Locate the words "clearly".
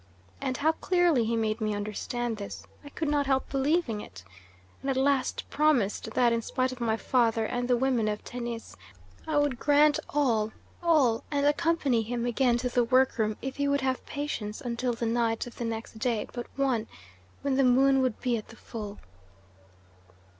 0.71-1.25